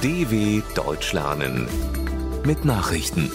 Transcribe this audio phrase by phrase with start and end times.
[0.00, 1.66] DW Deutsch lernen
[2.46, 3.32] mit Nachrichten.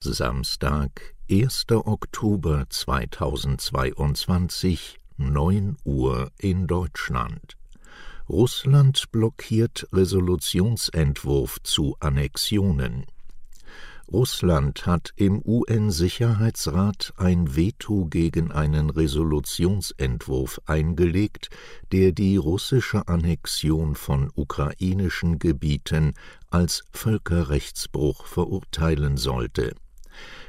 [0.00, 1.66] Samstag, 1.
[1.70, 7.58] Oktober 2022, 9 Uhr in Deutschland.
[8.26, 13.04] Russland blockiert Resolutionsentwurf zu Annexionen.
[14.12, 21.50] Russland hat im UN-Sicherheitsrat ein Veto gegen einen Resolutionsentwurf eingelegt,
[21.90, 26.14] der die russische Annexion von ukrainischen Gebieten
[26.50, 29.74] als Völkerrechtsbruch verurteilen sollte.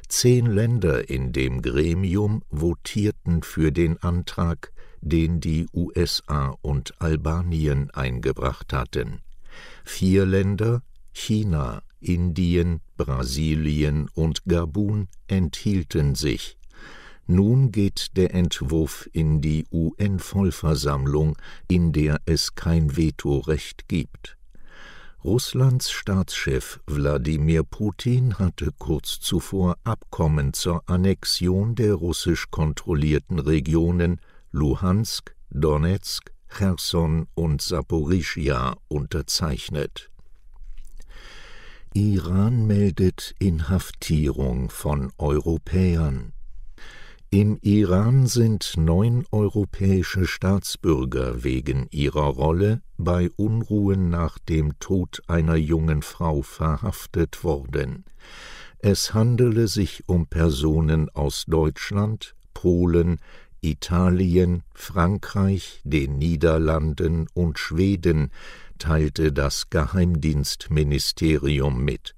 [0.08, 4.72] Zehn Länder in dem Gremium votierten für den Antrag,
[5.02, 9.22] den die USA und Albanien eingebracht hatten.
[9.84, 16.58] Vier Länder China, Indien, Brasilien und Gabun enthielten sich.
[17.28, 24.38] Nun geht der Entwurf in die UN-Vollversammlung, in der es kein Vetorecht gibt.
[25.24, 35.36] Russlands Staatschef Wladimir Putin hatte kurz zuvor Abkommen zur Annexion der russisch kontrollierten Regionen Luhansk,
[35.50, 40.10] Donetsk, Cherson und Saporischia unterzeichnet.
[42.00, 46.32] Iran meldet Inhaftierung von Europäern.
[47.32, 55.56] Im Iran sind neun europäische Staatsbürger wegen ihrer Rolle bei Unruhen nach dem Tod einer
[55.56, 58.06] jungen Frau verhaftet worden.
[58.78, 63.18] Es handele sich um Personen aus Deutschland, Polen,
[63.62, 68.30] Italien, Frankreich, den Niederlanden und Schweden,
[68.78, 72.16] teilte das Geheimdienstministerium mit.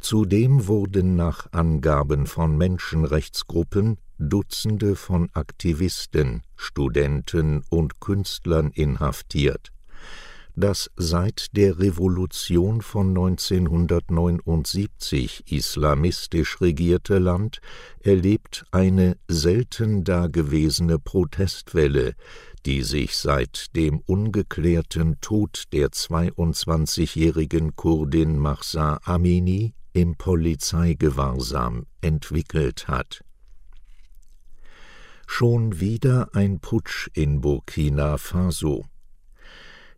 [0.00, 9.72] Zudem wurden nach Angaben von Menschenrechtsgruppen Dutzende von Aktivisten, Studenten und Künstlern inhaftiert.
[10.58, 17.60] Das seit der Revolution von 1979 islamistisch regierte Land
[18.00, 22.14] erlebt eine selten dagewesene Protestwelle,
[22.66, 33.22] die sich seit dem ungeklärten Tod der 22-jährigen Kurdin Mahsa Amini im Polizeigewahrsam entwickelt hat.
[35.28, 38.84] Schon wieder ein Putsch in Burkina Faso.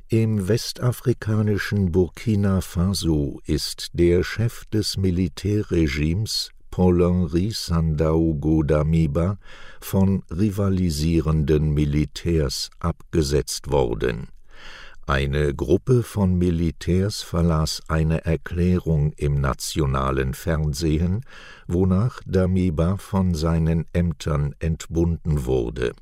[0.09, 9.39] Im westafrikanischen Burkina Faso ist der Chef des Militärregimes Paul-Henri Sandaogo Damiba
[9.81, 14.29] von rivalisierenden Militärs abgesetzt worden.
[15.05, 21.23] Eine Gruppe von Militärs verlas eine Erklärung im nationalen Fernsehen,
[21.67, 25.95] wonach Damiba von seinen Ämtern entbunden wurde.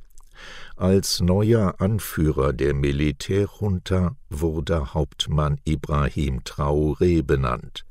[0.76, 7.86] Als neuer Anführer der Militärjunta wurde Hauptmann Ibrahim Traoré benannt.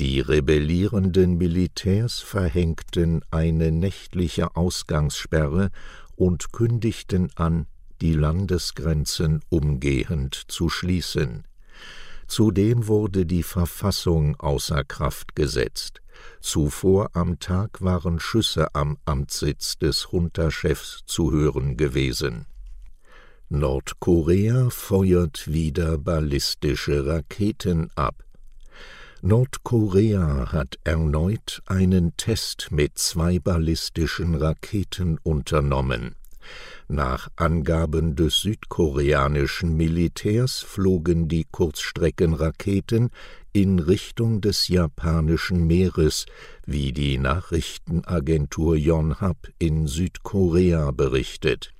[0.00, 5.70] Die rebellierenden Militärs verhängten eine nächtliche Ausgangssperre
[6.14, 7.66] und kündigten an,
[8.00, 11.44] die Landesgrenzen umgehend zu schließen.
[12.28, 16.00] Zudem wurde die Verfassung außer Kraft gesetzt.
[16.40, 22.46] Zuvor am Tag waren Schüsse am Amtssitz des Junta-Chefs zu hören gewesen.
[23.48, 28.27] Nordkorea feuert wieder ballistische Raketen ab.
[29.20, 36.14] Nordkorea hat erneut einen Test mit zwei ballistischen Raketen unternommen.
[36.86, 43.10] Nach Angaben des südkoreanischen Militärs flogen die Kurzstreckenraketen
[43.52, 46.26] in Richtung des japanischen Meeres,
[46.64, 51.72] wie die Nachrichtenagentur Yonhap in Südkorea berichtet.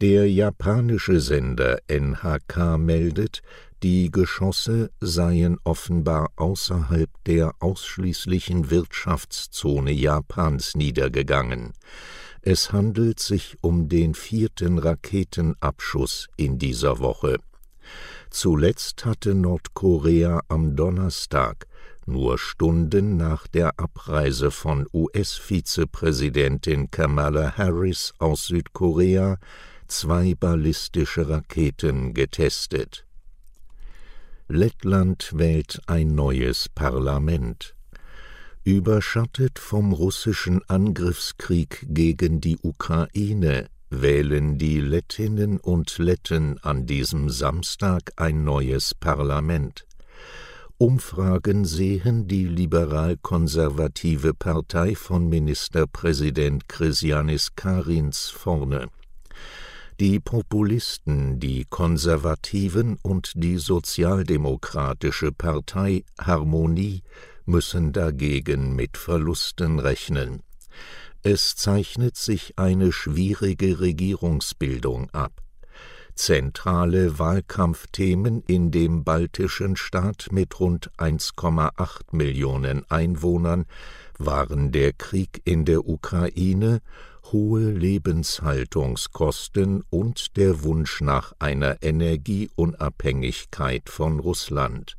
[0.00, 3.42] Der japanische Sender NHK meldet,
[3.82, 11.72] die Geschosse seien offenbar außerhalb der ausschließlichen Wirtschaftszone Japans niedergegangen.
[12.42, 17.38] Es handelt sich um den vierten Raketenabschuss in dieser Woche.
[18.30, 21.66] Zuletzt hatte Nordkorea am Donnerstag,
[22.06, 29.38] nur Stunden nach der Abreise von US-Vizepräsidentin Kamala Harris aus Südkorea,
[29.86, 33.06] zwei ballistische Raketen getestet.
[34.48, 37.74] Lettland wählt ein neues Parlament.
[38.64, 48.12] Überschattet vom russischen Angriffskrieg gegen die Ukraine wählen die Lettinnen und Letten an diesem Samstag
[48.16, 49.86] ein neues Parlament.
[50.78, 58.88] Umfragen sehen die liberal-konservative Partei von Ministerpräsident Christianis Karins vorne.
[60.00, 67.02] Die Populisten, die Konservativen und die Sozialdemokratische Partei Harmonie
[67.44, 70.42] müssen dagegen mit Verlusten rechnen.
[71.22, 75.42] Es zeichnet sich eine schwierige Regierungsbildung ab.
[76.14, 83.66] Zentrale Wahlkampfthemen in dem baltischen Staat mit rund 1,8 Millionen Einwohnern
[84.18, 86.82] waren der Krieg in der Ukraine,
[87.30, 94.96] hohe Lebenshaltungskosten und der Wunsch nach einer Energieunabhängigkeit von Russland.